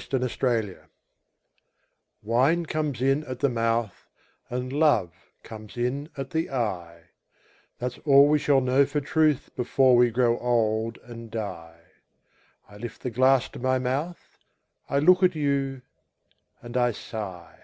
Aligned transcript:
A 0.00 0.02
DRINKING 0.02 0.28
SONG 0.72 0.76
Wine 2.22 2.64
comes 2.64 3.02
in 3.02 3.22
at 3.24 3.40
the 3.40 3.50
mouth 3.50 4.08
And 4.48 4.72
love 4.72 5.12
comes 5.42 5.76
in 5.76 6.08
at 6.16 6.30
the 6.30 6.48
eye; 6.50 7.10
That's 7.78 7.98
all 8.06 8.26
we 8.26 8.38
shall 8.38 8.62
know 8.62 8.86
for 8.86 9.02
truth 9.02 9.50
Before 9.54 9.94
we 9.94 10.08
grow 10.08 10.38
old 10.38 10.96
and 11.04 11.30
die. 11.30 11.82
I 12.66 12.78
lift 12.78 13.02
the 13.02 13.10
glass 13.10 13.50
to 13.50 13.58
my 13.58 13.78
mouth, 13.78 14.38
I 14.88 15.00
look 15.00 15.22
at 15.22 15.34
you, 15.34 15.82
and 16.62 16.78
I 16.78 16.92
sigh. 16.92 17.60